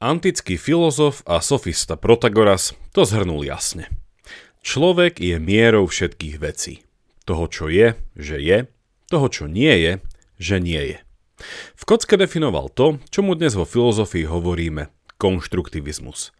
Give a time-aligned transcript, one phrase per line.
[0.00, 3.92] Antický filozof a sofista Protagoras to zhrnul jasne.
[4.64, 6.88] Človek je mierou všetkých vecí.
[7.28, 8.64] Toho, čo je, že je,
[9.12, 9.92] toho, čo nie je,
[10.40, 10.98] že nie je.
[11.76, 14.88] V kocke definoval to, čo mu dnes vo filozofii hovoríme
[15.20, 16.32] konštruktivizmus.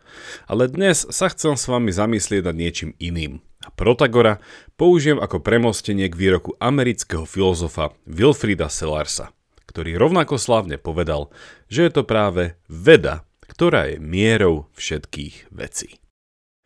[0.49, 3.45] Ale dnes sa chcem s vami zamyslieť nad niečím iným.
[3.61, 4.41] A Protagora
[4.81, 9.37] použijem ako premostenie k výroku amerického filozofa Wilfrida Sellarsa,
[9.69, 11.29] ktorý rovnako slávne povedal,
[11.69, 15.99] že je to práve veda, ktorá je mierou všetkých vecí.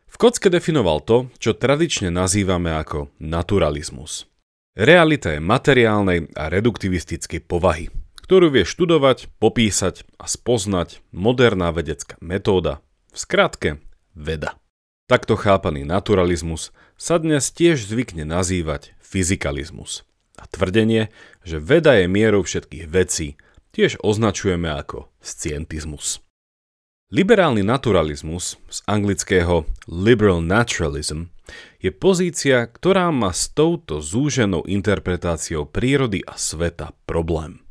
[0.04, 4.30] V kocke definoval to, čo tradične nazývame ako naturalizmus.
[4.78, 7.90] Realita je materiálnej a reduktivistickej povahy,
[8.22, 12.78] ktorú vie študovať, popísať a spoznať moderná vedecká metóda,
[13.10, 13.70] v skratke
[14.14, 14.54] veda.
[15.06, 20.06] Takto chápaný naturalizmus sa dnes tiež zvykne nazývať fyzikalizmus.
[20.34, 21.14] A tvrdenie,
[21.46, 23.38] že veda je mierou všetkých vecí,
[23.74, 26.24] tiež označujeme ako scientizmus.
[27.14, 31.30] Liberálny naturalizmus z anglického liberal naturalism
[31.78, 37.62] je pozícia, ktorá má s touto zúženou interpretáciou prírody a sveta problém.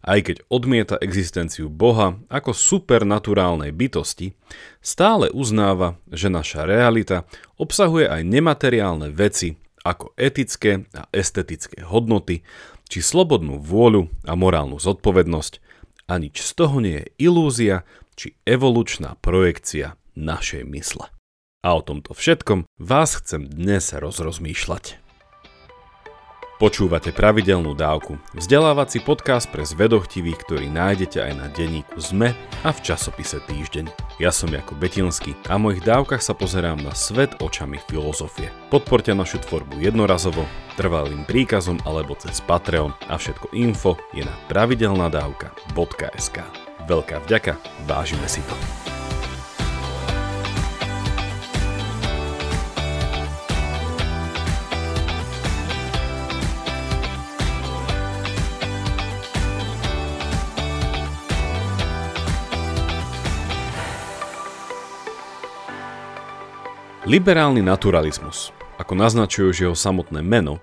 [0.00, 4.32] Aj keď odmieta existenciu Boha ako supernaturálnej bytosti,
[4.80, 7.28] stále uznáva, že naša realita
[7.60, 12.40] obsahuje aj nemateriálne veci ako etické a estetické hodnoty,
[12.88, 15.68] či slobodnú vôľu a morálnu zodpovednosť
[16.08, 17.84] a nič z toho nie je ilúzia
[18.20, 21.08] či evolučná projekcia našej mysle.
[21.64, 25.00] A o tomto všetkom vás chcem dnes rozrozmýšľať.
[26.60, 32.84] Počúvate pravidelnú dávku, vzdelávací podcast pre zvedochtivých, ktorý nájdete aj na denníku ZME a v
[32.84, 33.88] časopise Týždeň.
[34.20, 38.52] Ja som Jako Betinský a v mojich dávkach sa pozerám na svet očami filozofie.
[38.68, 40.44] Podporte našu tvorbu jednorazovo,
[40.76, 46.59] trvalým príkazom alebo cez Patreon a všetko info je na pravidelnadavka.sk.
[46.90, 47.54] Veľká vďaka,
[47.86, 48.54] vážime si to.
[67.06, 68.50] Liberálny naturalizmus,
[68.82, 70.58] ako naznačuje už jeho samotné meno,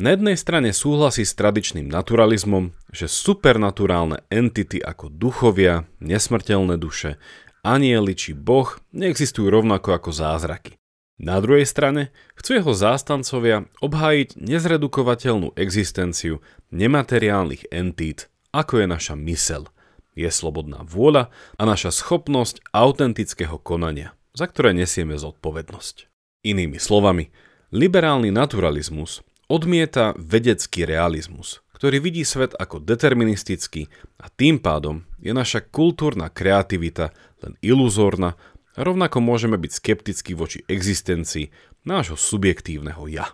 [0.00, 7.20] na jednej strane súhlasí s tradičným naturalizmom, že supernaturálne entity ako duchovia, nesmrteľné duše,
[7.60, 10.80] anieli či boh neexistujú rovnako ako zázraky.
[11.20, 16.40] Na druhej strane chcú jeho zástancovia obhájiť nezredukovateľnú existenciu
[16.72, 19.68] nemateriálnych entít, ako je naša mysel,
[20.16, 21.28] je slobodná vôľa
[21.60, 26.08] a naša schopnosť autentického konania za ktoré nesieme zodpovednosť.
[26.46, 27.28] Inými slovami,
[27.74, 33.90] liberálny naturalizmus odmieta vedecký realizmus, ktorý vidí svet ako deterministický
[34.22, 37.10] a tým pádom je naša kultúrna kreativita
[37.42, 38.38] len iluzórna
[38.78, 41.50] a rovnako môžeme byť skeptickí voči existencii
[41.82, 43.26] nášho subjektívneho ja.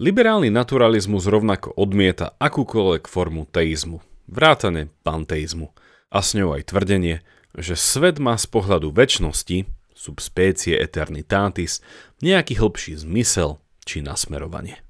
[0.00, 4.00] Liberálny naturalizmus rovnako odmieta akúkoľvek formu teizmu,
[4.30, 5.74] vrátane panteizmu
[6.08, 7.20] a s ňou aj tvrdenie,
[7.58, 11.84] že svet má z pohľadu väčšnosti subspecie eternitatis,
[12.24, 14.80] nejaký hĺbší zmysel či nasmerovanie.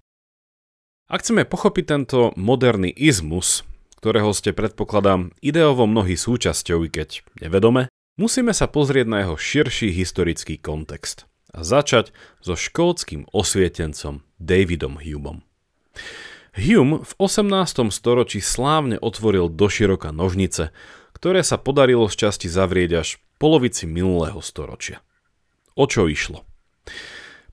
[1.10, 3.66] Ak chceme pochopiť tento moderný izmus,
[3.98, 9.90] ktorého ste predpokladám ideovo mnohí súčasťou, i keď nevedome, musíme sa pozrieť na jeho širší
[9.90, 15.42] historický kontext a začať so škótským osvietencom Davidom Humom.
[16.54, 17.90] Hume v 18.
[17.90, 20.70] storočí slávne otvoril doširoka nožnice,
[21.10, 23.08] ktoré sa podarilo z časti zavrieť až
[23.42, 25.02] polovici minulého storočia.
[25.74, 26.46] O čo išlo?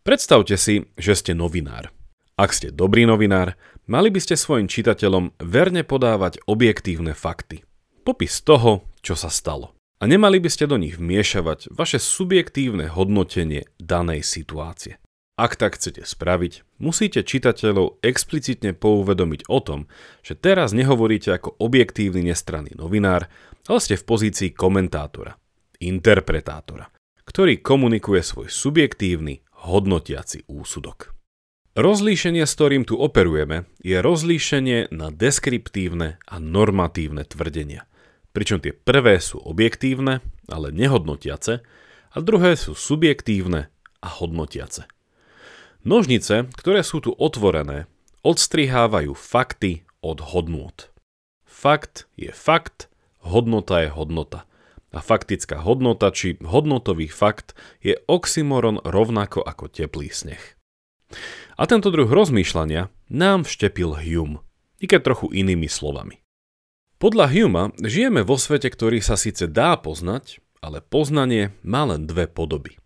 [0.06, 1.97] Predstavte si, že ste novinár.
[2.38, 3.58] Ak ste dobrý novinár,
[3.90, 7.66] mali by ste svojim čitateľom verne podávať objektívne fakty.
[8.06, 9.74] Popis toho, čo sa stalo.
[9.98, 15.02] A nemali by ste do nich vmiešavať vaše subjektívne hodnotenie danej situácie.
[15.34, 19.90] Ak tak chcete spraviť, musíte čitateľov explicitne pouvedomiť o tom,
[20.22, 23.25] že teraz nehovoríte ako objektívny nestranný novinár,
[23.66, 25.34] ale ste v pozícii komentátora
[25.81, 26.90] interpretátora,
[27.25, 31.17] ktorý komunikuje svoj subjektívny, hodnotiaci úsudok.
[31.77, 37.85] Rozlíšenie, s ktorým tu operujeme, je rozlíšenie na deskriptívne a normatívne tvrdenia.
[38.33, 41.62] Pričom tie prvé sú objektívne, ale nehodnotiace,
[42.09, 43.69] a druhé sú subjektívne
[44.01, 44.89] a hodnotiace.
[45.85, 47.85] Nožnice, ktoré sú tu otvorené,
[48.25, 50.89] odstrihávajú fakty od hodnôt.
[51.45, 52.89] Fakt je fakt,
[53.21, 54.50] hodnota je hodnota
[54.89, 57.53] a faktická hodnota či hodnotový fakt
[57.85, 60.56] je oxymoron rovnako ako teplý sneh.
[61.57, 64.44] A tento druh rozmýšľania nám vštepil Hume,
[64.77, 66.21] i keď trochu inými slovami.
[66.98, 72.25] Podľa Huma žijeme vo svete, ktorý sa síce dá poznať, ale poznanie má len dve
[72.25, 72.81] podoby.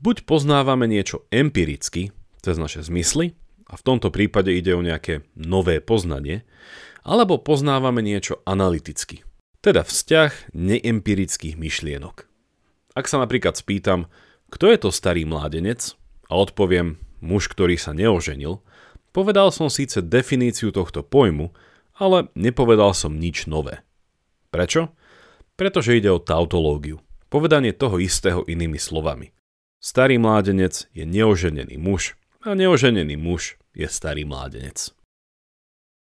[0.00, 2.12] Buď poznávame niečo empiricky,
[2.44, 3.32] cez naše zmysly,
[3.68, 6.44] a v tomto prípade ide o nejaké nové poznanie,
[7.04, 9.24] alebo poznávame niečo analyticky,
[9.64, 12.28] teda vzťah neempirických myšlienok.
[12.96, 14.12] Ak sa napríklad spýtam,
[14.52, 15.96] kto je to starý mládenec,
[16.28, 18.60] a odpoviem muž, ktorý sa neoženil,
[19.12, 21.50] povedal som síce definíciu tohto pojmu,
[21.98, 23.82] ale nepovedal som nič nové.
[24.54, 24.94] Prečo?
[25.58, 29.34] Pretože ide o tautológiu, povedanie toho istého inými slovami.
[29.82, 34.94] Starý mládenec je neoženený muž a neoženený muž je starý mládenec.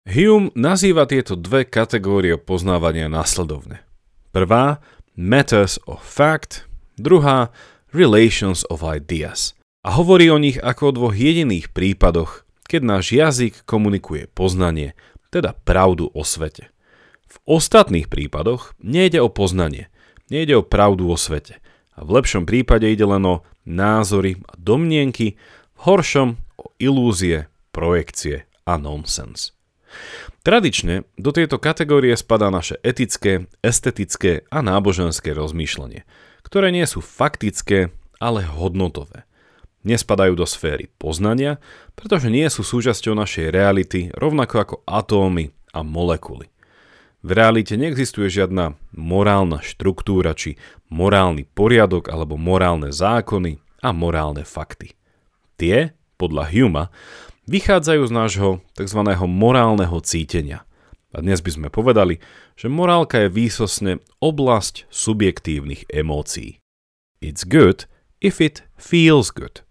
[0.08, 3.84] Hume nazýva tieto dve kategórie poznávania následovne.
[4.32, 4.80] Prvá,
[5.16, 7.52] matters of fact, druhá
[7.92, 13.64] Relations of Ideas a hovorí o nich ako o dvoch jediných prípadoch, keď náš jazyk
[13.64, 14.94] komunikuje poznanie,
[15.32, 16.70] teda pravdu o svete.
[17.30, 19.88] V ostatných prípadoch nejde o poznanie,
[20.34, 21.62] nejde o pravdu o svete
[21.94, 23.36] a v lepšom prípade ide len o
[23.68, 25.38] názory a domnienky,
[25.76, 26.30] v horšom
[26.60, 29.56] o ilúzie, projekcie a nonsens.
[30.46, 36.06] Tradične do tejto kategórie spadá naše etické, estetické a náboženské rozmýšľanie,
[36.46, 39.29] ktoré nie sú faktické, ale hodnotové.
[39.88, 41.58] Nespadajú do sféry poznania,
[41.96, 46.52] pretože nie sú súčasťou našej reality rovnako ako atómy a molekuly.
[47.20, 50.56] V realite neexistuje žiadna morálna štruktúra či
[50.88, 54.96] morálny poriadok alebo morálne zákony a morálne fakty.
[55.60, 56.84] Tie, podľa Huma,
[57.48, 59.00] vychádzajú z nášho tzv.
[59.28, 60.64] morálneho cítenia.
[61.12, 62.22] A dnes by sme povedali,
[62.56, 66.62] že morálka je výsosne oblasť subjektívnych emócií.
[67.20, 67.90] It's good
[68.24, 69.66] if it feels good.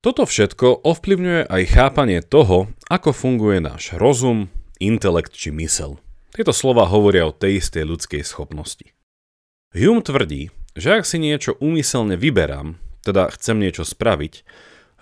[0.00, 4.48] Toto všetko ovplyvňuje aj chápanie toho, ako funguje náš rozum,
[4.80, 6.00] intelekt či mysel.
[6.32, 8.96] Tieto slova hovoria o tej istej ľudskej schopnosti.
[9.76, 14.40] Hume tvrdí, že ak si niečo úmyselne vyberám, teda chcem niečo spraviť,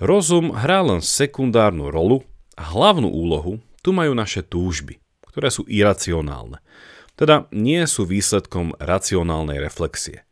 [0.03, 2.27] rozum hrá len sekundárnu rolu
[2.59, 4.99] a hlavnú úlohu tu majú naše túžby,
[5.31, 6.59] ktoré sú iracionálne,
[7.15, 10.27] teda nie sú výsledkom racionálnej reflexie.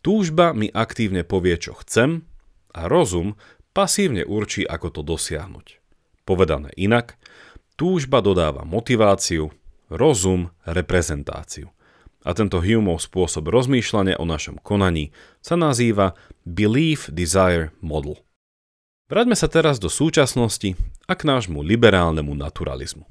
[0.00, 2.24] Túžba mi aktívne povie, čo chcem
[2.72, 3.36] a rozum
[3.76, 5.80] pasívne určí, ako to dosiahnuť.
[6.28, 7.18] Povedané inak,
[7.76, 9.50] túžba dodáva motiváciu,
[9.90, 11.68] rozum reprezentáciu.
[12.22, 15.10] A tento Humeov spôsob rozmýšľania o našom konaní
[15.42, 16.14] sa nazýva
[16.46, 18.16] Belief Desire Model–
[19.12, 20.72] Vráťme sa teraz do súčasnosti
[21.04, 23.04] a k nášmu liberálnemu naturalizmu.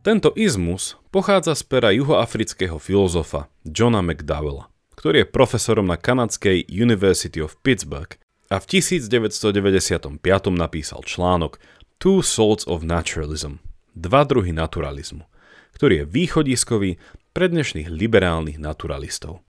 [0.00, 4.71] Tento izmus pochádza z pera juhoafrického filozofa Johna McDowella,
[5.02, 8.14] ktorý je profesorom na kanadskej University of Pittsburgh
[8.54, 10.22] a v 1995
[10.54, 11.58] napísal článok
[11.98, 13.58] Two Sorts of Naturalism,
[13.98, 15.26] dva druhy naturalizmu,
[15.74, 17.02] ktorý je východiskový
[17.34, 19.42] pre dnešných liberálnych naturalistov.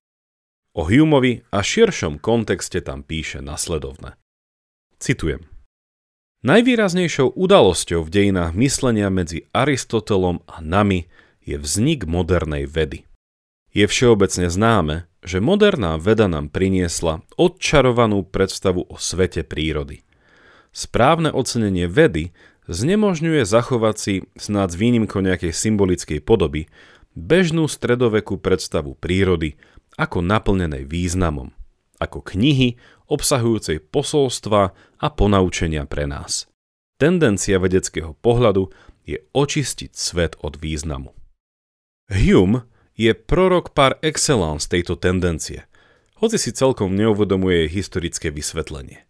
[0.73, 4.17] O Humeovi a širšom kontexte tam píše nasledovne.
[4.97, 5.45] Citujem.
[6.41, 11.05] Najvýraznejšou udalosťou v dejinách myslenia medzi Aristotelom a nami
[11.45, 13.05] je vznik modernej vedy.
[13.69, 20.03] Je všeobecne známe, že moderná veda nám priniesla odčarovanú predstavu o svete prírody.
[20.75, 22.35] Správne ocenenie vedy
[22.67, 26.67] znemožňuje zachovať si, snáď s výnimkou nejakej symbolickej podoby,
[27.15, 29.55] bežnú stredovekú predstavu prírody
[29.95, 31.53] ako naplnenej významom,
[32.01, 32.75] ako knihy
[33.07, 36.49] obsahujúcej posolstva a ponaučenia pre nás.
[36.97, 41.11] Tendencia vedeckého pohľadu je očistiť svet od významu.
[42.09, 45.65] Hume je prorok par excellence tejto tendencie,
[46.21, 49.03] hoci si celkom neuvedomuje jej historické vysvetlenie.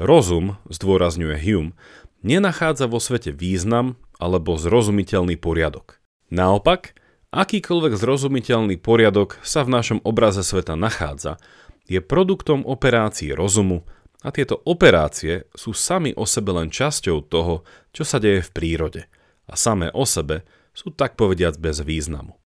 [0.00, 1.76] Rozum, zdôrazňuje Hume,
[2.24, 6.00] nenachádza vo svete význam alebo zrozumiteľný poriadok.
[6.32, 6.96] Naopak,
[7.30, 11.38] Akýkoľvek zrozumiteľný poriadok sa v našom obraze sveta nachádza,
[11.86, 13.86] je produktom operácií rozumu
[14.26, 17.62] a tieto operácie sú sami o sebe len časťou toho,
[17.94, 19.02] čo sa deje v prírode
[19.46, 20.42] a samé o sebe
[20.74, 22.39] sú tak povediac bez významu.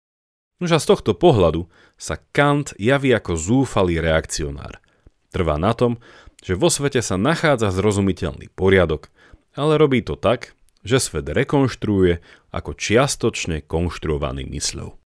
[0.65, 1.69] Už a z tohto pohľadu
[2.01, 4.81] sa Kant javí ako zúfalý reakcionár.
[5.29, 6.01] Trvá na tom,
[6.41, 9.13] že vo svete sa nachádza zrozumiteľný poriadok,
[9.53, 14.97] ale robí to tak, že svet rekonštruuje ako čiastočne konštruovaný mysľou.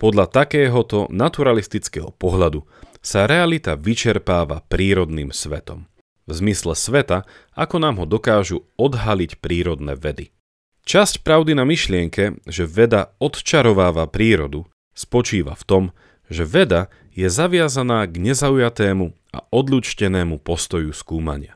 [0.00, 2.64] Podľa takéhoto naturalistického pohľadu
[3.04, 5.84] sa realita vyčerpáva prírodným svetom.
[6.24, 10.32] V zmysle sveta, ako nám ho dokážu odhaliť prírodné vedy.
[10.88, 14.64] Časť pravdy na myšlienke, že veda odčarováva prírodu,
[14.98, 15.84] spočíva v tom,
[16.26, 21.54] že veda je zaviazaná k nezaujatému a odlučtenému postoju skúmania.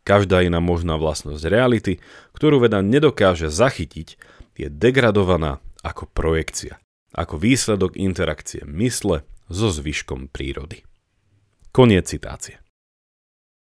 [0.00, 2.00] Každá iná možná vlastnosť reality,
[2.32, 4.16] ktorú veda nedokáže zachytiť,
[4.56, 6.80] je degradovaná ako projekcia,
[7.12, 10.84] ako výsledok interakcie mysle so zvyškom prírody.
[11.70, 12.58] Koniec citácie.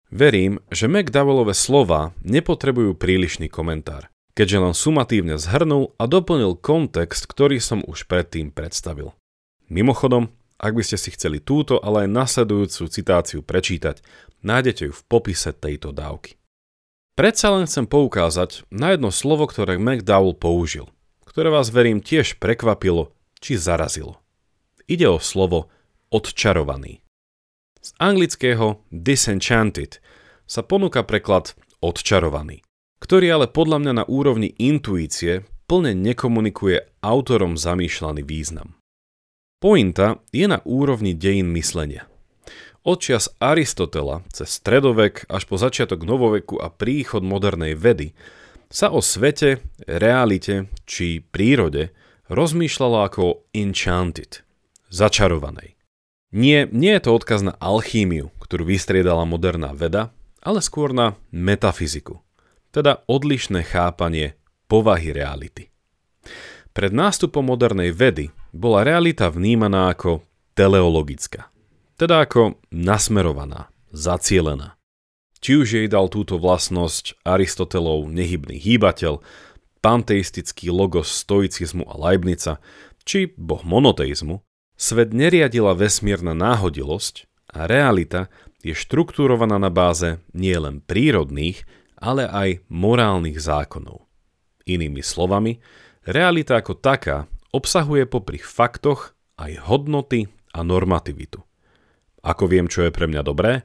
[0.07, 7.57] Verím, že McDowellove slova nepotrebujú prílišný komentár, keďže len sumatívne zhrnul a doplnil kontext, ktorý
[7.57, 9.17] som už predtým predstavil.
[9.65, 10.29] Mimochodom,
[10.61, 14.05] ak by ste si chceli túto, ale aj nasledujúcu citáciu prečítať,
[14.45, 16.37] nájdete ju v popise tejto dávky.
[17.17, 20.85] Predsa len chcem poukázať na jedno slovo, ktoré McDowell použil,
[21.25, 24.21] ktoré vás verím tiež prekvapilo či zarazilo.
[24.85, 25.73] Ide o slovo
[26.13, 27.01] odčarovaný.
[27.81, 29.97] Z anglického disenchanted
[30.45, 32.61] sa ponúka preklad odčarovaný,
[32.99, 38.79] ktorý ale podľa mňa na úrovni intuície plne nekomunikuje autorom zamýšľaný význam.
[39.57, 42.05] Pointa je na úrovni dejín myslenia.
[42.87, 48.15] Od čias Aristotela cez stredovek až po začiatok novoveku a príchod modernej vedy
[48.71, 51.91] sa o svete, realite či prírode
[52.31, 54.43] rozmýšľalo ako enchanted,
[54.91, 55.75] začarovanej.
[56.35, 60.11] Nie, nie je to odkaz na alchímiu, ktorú vystriedala moderná veda,
[60.43, 62.19] ale skôr na metafyziku,
[62.77, 64.37] teda odlišné chápanie
[64.69, 65.73] povahy reality.
[66.77, 70.21] Pred nástupom modernej vedy bola realita vnímaná ako
[70.53, 71.49] teleologická,
[71.97, 74.77] teda ako nasmerovaná, zacielená.
[75.41, 79.25] Či už jej dal túto vlastnosť Aristotelov nehybný hýbateľ,
[79.81, 82.61] panteistický logos stoicizmu a Leibnica,
[83.01, 84.45] či boh monoteizmu,
[84.77, 88.29] Svet neriadila vesmírna náhodilosť a realita
[88.61, 91.65] je štruktúrovaná na báze nielen prírodných,
[91.97, 94.05] ale aj morálnych zákonov.
[94.67, 95.57] Inými slovami,
[96.05, 101.41] realita ako taká obsahuje popri faktoch aj hodnoty a normativitu.
[102.25, 103.63] Ako viem, čo je pre mňa dobré?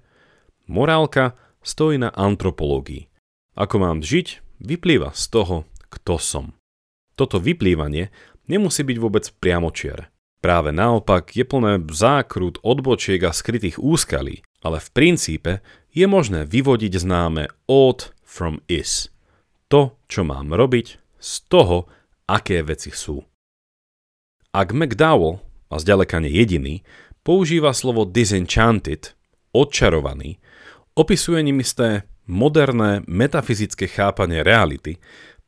[0.70, 1.34] Morálka
[1.64, 3.10] stojí na antropológii.
[3.58, 5.56] Ako mám žiť, vyplýva z toho,
[5.92, 6.46] kto som.
[7.18, 8.08] Toto vyplývanie
[8.48, 10.08] nemusí byť vôbec priamočiare.
[10.42, 15.52] Práve naopak je plné zákrut, odbočiek a skrytých úskalí, ale v princípe
[15.94, 19.12] je možné vyvodiť známe ought from is.
[19.68, 21.84] To, čo mám robiť, z toho,
[22.24, 23.20] aké veci sú.
[24.56, 26.74] Ak McDowell, a zďaleka nie jediný,
[27.20, 29.12] používa slovo disenchanted,
[29.52, 30.40] odčarovaný,
[30.96, 34.96] opisuje ním isté moderné metafyzické chápanie reality,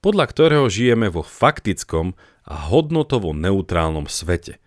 [0.05, 2.12] podľa ktorého žijeme vo faktickom
[2.45, 4.61] a hodnotovo neutrálnom svete–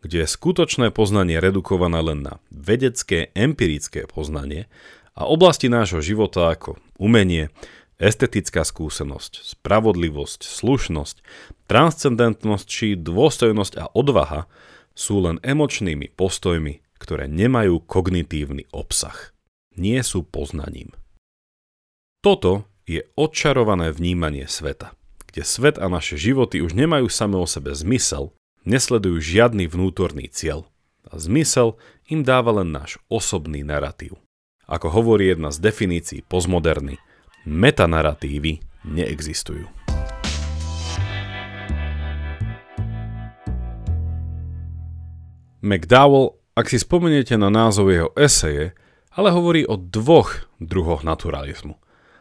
[0.00, 4.66] kde je skutočné poznanie redukované len na vedecké, empirické poznanie
[5.16, 7.52] a oblasti nášho života ako umenie,
[8.00, 11.16] estetická skúsenosť, spravodlivosť, slušnosť,
[11.68, 14.48] transcendentnosť či dôstojnosť a odvaha
[14.96, 19.32] sú len emočnými postojmi, ktoré nemajú kognitívny obsah.
[19.76, 20.92] Nie sú poznaním.
[22.20, 24.92] Toto je odčarované vnímanie sveta,
[25.30, 28.34] kde svet a naše životy už nemajú same o sebe zmysel,
[28.68, 30.68] Nesledujú žiadny vnútorný cieľ
[31.08, 31.80] a zmysel
[32.12, 34.20] im dáva len náš osobný narratív.
[34.70, 36.94] Ako hovorí jedna z definícií postmoderny,
[37.42, 39.66] metanarratívy neexistujú.
[45.60, 48.78] McDowell, ak si spomeniete na názov jeho eseje,
[49.10, 51.74] ale hovorí o dvoch druhoch naturalizmu.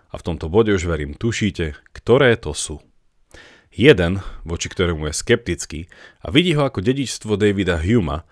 [0.10, 2.82] A v tomto bode už verím tušíte, ktoré to sú.
[3.70, 5.80] Jeden, voči ktorému je skeptický
[6.26, 8.26] a vidí ho ako dedičstvo Davida Huma,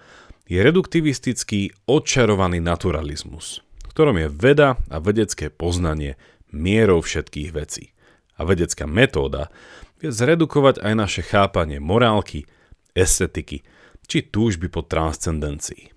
[0.50, 3.62] je reduktivistický odčarovaný naturalizmus,
[3.98, 6.22] ktorom je veda a vedecké poznanie
[6.54, 7.98] mierou všetkých vecí.
[8.38, 9.50] A vedecká metóda
[9.98, 12.46] je zredukovať aj naše chápanie morálky,
[12.94, 13.66] estetiky
[14.06, 15.90] či túžby po transcendencii.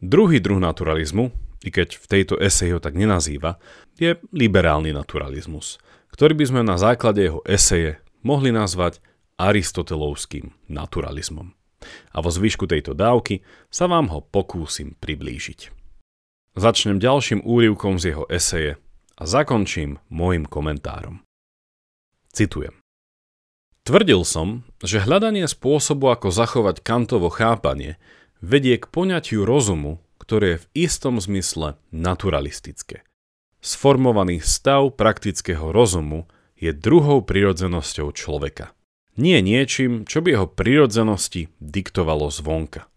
[0.00, 1.28] Druhý druh naturalizmu,
[1.60, 3.60] i keď v tejto eseji ho tak nenazýva,
[4.00, 5.76] je liberálny naturalizmus,
[6.16, 8.96] ktorý by sme na základe jeho eseje mohli nazvať
[9.36, 11.52] aristotelovským naturalizmom.
[12.16, 15.79] A vo zvyšku tejto dávky sa vám ho pokúsim priblížiť.
[16.58, 18.74] Začnem ďalším úrivkom z jeho eseje
[19.14, 21.22] a zakončím môjim komentárom.
[22.34, 22.74] Citujem.
[23.86, 28.02] Tvrdil som, že hľadanie spôsobu, ako zachovať kantovo chápanie,
[28.42, 33.06] vedie k poňatiu rozumu, ktoré je v istom zmysle naturalistické.
[33.62, 36.26] Sformovaný stav praktického rozumu
[36.58, 38.74] je druhou prirodzenosťou človeka.
[39.14, 42.89] Nie niečím, čo by jeho prirodzenosti diktovalo zvonka.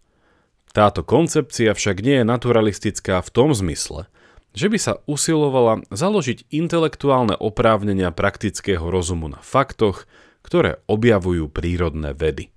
[0.74, 4.10] Táto koncepcia však nie je naturalistická v tom zmysle,
[4.58, 10.10] že by sa usilovala založiť intelektuálne oprávnenia praktického rozumu na faktoch,
[10.42, 12.50] ktoré objavujú prírodné vedy.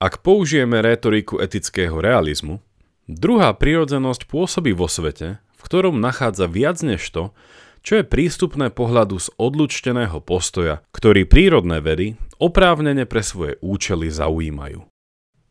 [0.00, 2.64] Ak použijeme rétoriku etického realizmu,
[3.04, 7.36] druhá prírodzenosť pôsobí vo svete, v ktorom nachádza viac než to,
[7.84, 14.91] čo je prístupné pohľadu z odlučteného postoja, ktorý prírodné vedy oprávnene pre svoje účely zaujímajú.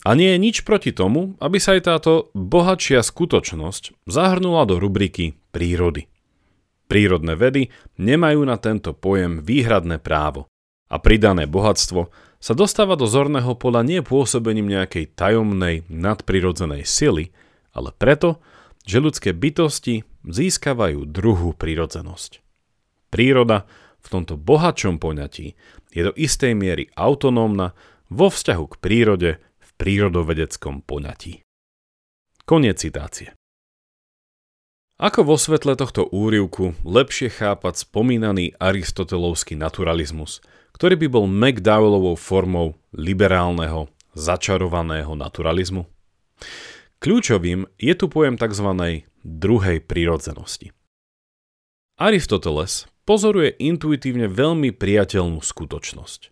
[0.01, 5.37] A nie je nič proti tomu, aby sa aj táto bohatšia skutočnosť zahrnula do rubriky
[5.53, 6.09] prírody.
[6.89, 7.69] Prírodné vedy
[8.01, 10.49] nemajú na tento pojem výhradné právo
[10.91, 17.29] a pridané bohatstvo sa dostáva do zorného pola nie pôsobením nejakej tajomnej nadprirodzenej sily,
[17.71, 18.41] ale preto,
[18.83, 22.41] že ľudské bytosti získavajú druhú prírodzenosť.
[23.13, 23.69] Príroda
[24.01, 25.53] v tomto bohatšom poňatí
[25.93, 27.77] je do istej miery autonómna
[28.09, 29.31] vo vzťahu k prírode
[29.81, 31.41] prírodovedeckom poňatí.
[32.45, 33.33] Koniec citácie.
[35.01, 40.45] Ako vo svetle tohto úrivku lepšie chápať spomínaný aristotelovský naturalizmus,
[40.77, 45.89] ktorý by bol McDowellovou formou liberálneho, začarovaného naturalizmu?
[47.01, 49.01] Kľúčovým je tu pojem tzv.
[49.25, 50.69] druhej prírodzenosti.
[51.97, 56.29] Aristoteles pozoruje intuitívne veľmi priateľnú skutočnosť.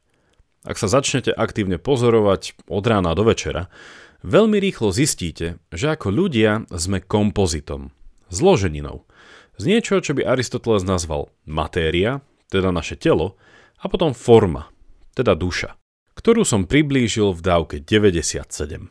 [0.67, 3.71] Ak sa začnete aktívne pozorovať od rána do večera,
[4.27, 7.95] veľmi rýchlo zistíte, že ako ľudia sme kompozitom,
[8.27, 9.07] zloženinou,
[9.59, 13.35] z niečoho, čo by Aristoteles nazval matéria, teda naše telo,
[13.79, 14.71] a potom forma,
[15.15, 15.75] teda duša,
[16.15, 18.87] ktorú som priblížil v dávke 97.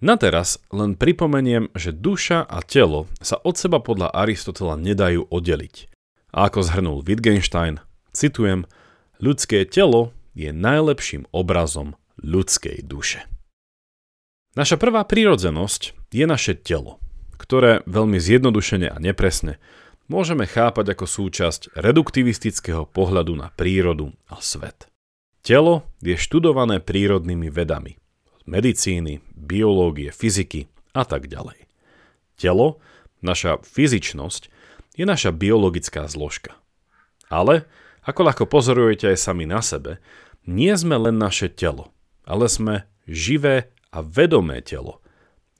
[0.00, 5.92] Na teraz len pripomeniem, že duša a telo sa od seba podľa Aristotela nedajú oddeliť.
[6.32, 7.84] A ako zhrnul Wittgenstein,
[8.16, 8.64] citujem,
[9.20, 13.28] ľudské telo je najlepším obrazom ľudskej duše.
[14.56, 16.96] Naša prvá prírodzenosť je naše telo,
[17.36, 19.60] ktoré veľmi zjednodušene a nepresne
[20.10, 24.90] môžeme chápať ako súčasť reduktivistického pohľadu na prírodu a svet.
[25.46, 27.96] Telo je študované prírodnými vedami,
[28.44, 31.64] medicíny, biológie, fyziky a tak ďalej.
[32.34, 32.82] Telo,
[33.22, 34.50] naša fyzičnosť,
[34.98, 36.58] je naša biologická zložka.
[37.30, 37.64] Ale,
[38.02, 40.02] ako ľahko pozorujete aj sami na sebe,
[40.46, 41.92] nie sme len naše telo,
[42.24, 45.02] ale sme živé a vedomé telo.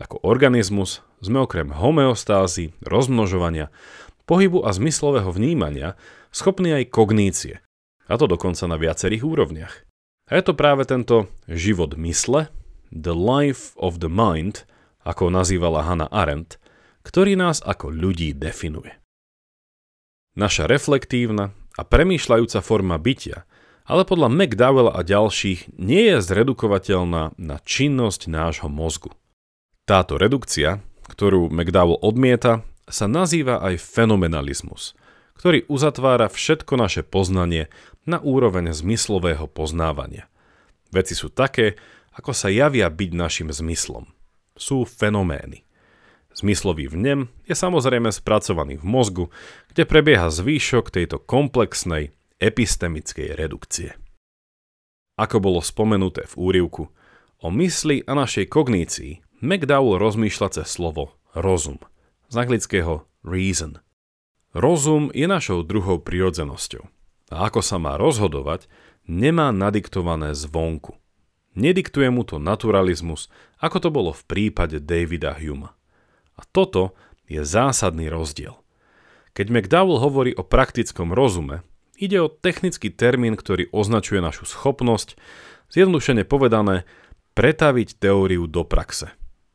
[0.00, 3.68] Ako organizmus sme okrem homeostázy, rozmnožovania,
[4.24, 5.98] pohybu a zmyslového vnímania
[6.32, 7.60] schopní aj kognície,
[8.08, 9.74] a to dokonca na viacerých úrovniach.
[10.30, 12.48] A je to práve tento život mysle,
[12.94, 14.66] The Life of the Mind,
[15.02, 16.62] ako nazývala Hannah Arendt,
[17.02, 18.94] ktorý nás ako ľudí definuje.
[20.38, 23.42] Naša reflektívna a premýšľajúca forma bytia,
[23.90, 29.10] ale podľa McDowell a ďalších nie je zredukovateľná na činnosť nášho mozgu.
[29.82, 30.78] Táto redukcia,
[31.10, 34.94] ktorú McDowell odmieta, sa nazýva aj fenomenalizmus,
[35.34, 37.66] ktorý uzatvára všetko naše poznanie
[38.06, 40.30] na úroveň zmyslového poznávania.
[40.94, 41.74] Veci sú také,
[42.14, 44.06] ako sa javia byť našim zmyslom.
[44.54, 45.66] Sú fenomény.
[46.30, 49.24] Zmyslový vnem je samozrejme spracovaný v mozgu,
[49.74, 53.94] kde prebieha zvýšok tejto komplexnej epistemickej redukcie.
[55.20, 56.88] Ako bolo spomenuté v úrivku,
[57.40, 61.80] o mysli a našej kognícii McDowell rozmýšľa cez slovo rozum,
[62.28, 63.80] z anglického reason.
[64.56, 66.82] Rozum je našou druhou prirodzenosťou
[67.30, 68.66] a ako sa má rozhodovať,
[69.06, 70.98] nemá nadiktované zvonku.
[71.54, 73.30] Nediktuje mu to naturalizmus,
[73.62, 75.74] ako to bolo v prípade Davida Huma.
[76.34, 76.98] A toto
[77.30, 78.58] je zásadný rozdiel.
[79.34, 81.62] Keď McDowell hovorí o praktickom rozume,
[82.00, 85.20] ide o technický termín, ktorý označuje našu schopnosť,
[85.68, 86.88] zjednodušene povedané,
[87.36, 89.12] pretaviť teóriu do praxe.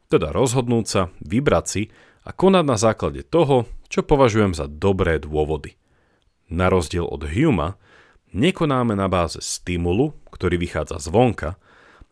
[0.07, 1.83] Teda rozhodnúť sa, vybrať si
[2.23, 5.75] a konať na základe toho, čo považujem za dobré dôvody.
[6.47, 7.81] Na rozdiel od Huma,
[8.31, 11.57] nekonáme na báze stimulu, ktorý vychádza zvonka,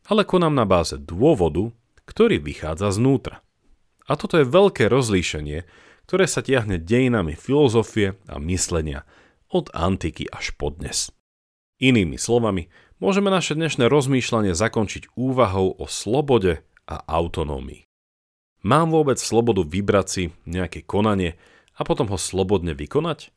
[0.09, 1.69] ale konám na báze dôvodu,
[2.09, 3.45] ktorý vychádza znútra.
[4.03, 5.63] A toto je veľké rozlíšenie,
[6.03, 9.07] ktoré sa tiahne dejinami filozofie a myslenia
[9.53, 11.13] od antiky až po dnes.
[11.77, 17.85] Inými slovami, môžeme naše dnešné rozmýšľanie zakončiť úvahou o slobode a autonómii.
[18.65, 21.37] Mám vôbec slobodu vybrať si nejaké konanie
[21.77, 23.29] a potom ho slobodne vykonať?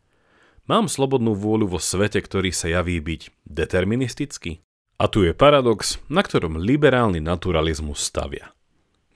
[0.67, 4.63] Mám slobodnú vôľu vo svete, ktorý sa javí byť deterministický?
[4.97, 8.57] A tu je paradox, na ktorom liberálny naturalizmus stavia.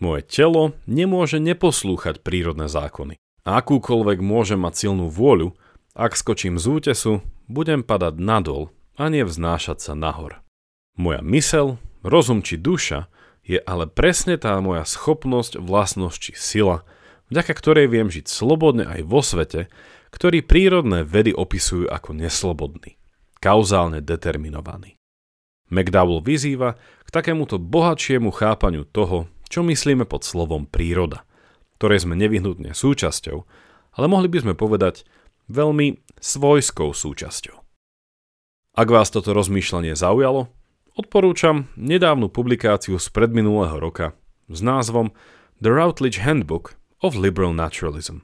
[0.02, 3.16] Moje telo nemôže neposlúchať prírodné zákony.
[3.46, 5.56] A akúkoľvek môže mať silnú vôľu,
[5.94, 7.12] ak skočím z útesu,
[7.50, 10.38] budem padať nadol a nevznášať sa nahor.
[10.94, 13.10] Moja mysel, rozum či duša
[13.42, 16.86] je ale presne tá moja schopnosť, vlastnosť či sila,
[17.32, 19.66] vďaka ktorej viem žiť slobodne aj vo svete,
[20.14, 22.98] ktorý prírodné vedy opisujú ako neslobodný,
[23.38, 24.98] kauzálne determinovaný.
[25.70, 26.74] McDowell vyzýva
[27.06, 31.22] k takémuto bohatšiemu chápaniu toho, čo myslíme pod slovom príroda,
[31.78, 33.38] ktoré sme nevyhnutne súčasťou,
[33.98, 35.06] ale mohli by sme povedať
[35.50, 37.58] veľmi svojskou súčasťou.
[38.78, 40.46] Ak vás toto rozmýšľanie zaujalo,
[40.94, 44.14] odporúčam nedávnu publikáciu z predminulého roka
[44.46, 45.10] s názvom
[45.58, 48.22] The Routledge Handbook of Liberal Naturalism,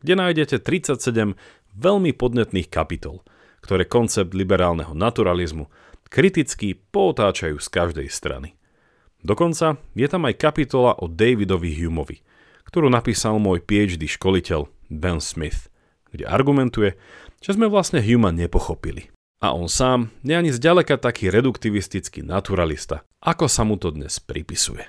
[0.00, 1.34] kde nájdete 37
[1.74, 3.26] veľmi podnetných kapitol,
[3.66, 5.66] ktoré koncept liberálneho naturalizmu
[6.10, 8.58] kriticky pootáčajú z každej strany.
[9.20, 12.24] Dokonca je tam aj kapitola o Davidovi Humeovi,
[12.66, 15.69] ktorú napísal môj PhD školiteľ Ben Smith,
[16.10, 16.98] kde argumentuje,
[17.40, 19.08] že sme vlastne Huma nepochopili.
[19.40, 24.84] A on sám nie ani zďaleka taký reduktivistický naturalista, ako sa mu to dnes pripisuje.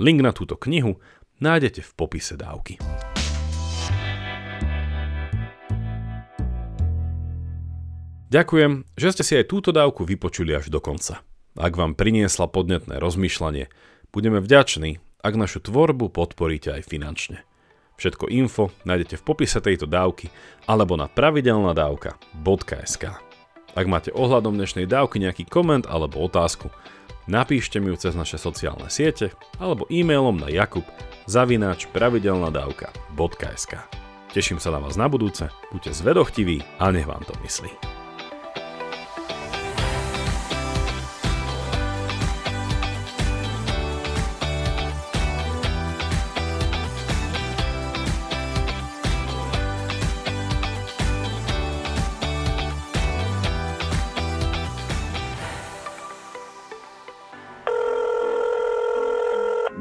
[0.00, 0.96] Link na túto knihu
[1.44, 2.80] nájdete v popise dávky.
[8.32, 11.20] Ďakujem, že ste si aj túto dávku vypočuli až do konca.
[11.52, 13.68] Ak vám priniesla podnetné rozmýšľanie,
[14.08, 17.44] budeme vďační, ak našu tvorbu podporíte aj finančne.
[17.96, 20.28] Všetko info nájdete v popise tejto dávky
[20.66, 23.04] alebo na pravidelnadavka.sk.
[23.72, 26.68] Ak máte ohľadom dnešnej dávky nejaký koment alebo otázku,
[27.24, 30.84] napíšte mi ju cez naše sociálne siete alebo e-mailom na jakub
[31.24, 33.72] zavináč pravidelnadavka.sk.
[34.32, 38.01] Teším sa na vás na budúce, buďte zvedochtiví a nech vám to myslí.